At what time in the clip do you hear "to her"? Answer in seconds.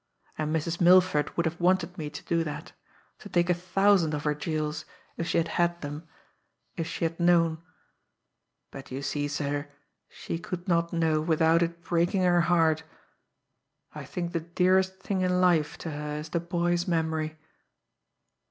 15.77-16.15